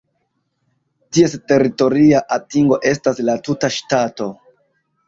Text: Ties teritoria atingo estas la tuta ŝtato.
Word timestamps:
Ties 1.17 1.35
teritoria 1.51 2.23
atingo 2.39 2.81
estas 2.95 3.25
la 3.31 3.39
tuta 3.51 3.73
ŝtato. 3.79 4.33